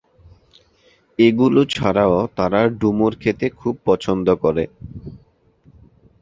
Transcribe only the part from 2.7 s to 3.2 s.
ডুমুর